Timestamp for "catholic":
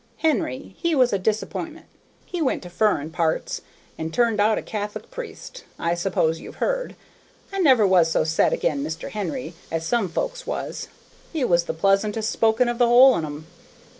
4.63-5.11